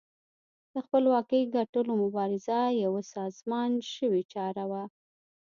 [0.73, 4.83] د خپلواکۍ ګټلو مبارزه یوه سازمان شوې چاره وه.